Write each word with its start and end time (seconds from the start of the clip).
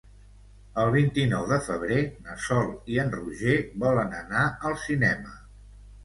El 0.83 0.87
vint-i-nou 0.93 1.43
de 1.49 1.57
febrer 1.65 1.99
na 2.29 2.37
Sol 2.45 2.71
i 2.93 2.97
en 3.03 3.11
Roger 3.17 3.53
volen 3.83 4.15
anar 4.21 4.47
al 4.71 4.79
cinema. 4.85 5.35